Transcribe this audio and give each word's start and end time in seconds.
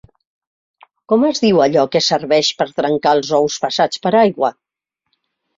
Com 1.13 1.25
es 1.27 1.41
diu 1.43 1.61
allò 1.65 1.83
que 1.95 2.01
serveix 2.05 2.49
per 2.63 2.69
trencar 2.81 3.13
els 3.19 3.29
ous 3.43 3.59
passats 3.67 4.03
per 4.07 4.15
aigua? 4.23 4.55